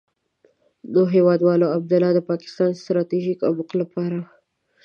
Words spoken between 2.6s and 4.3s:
د ستراتيژيک عمق لپاره.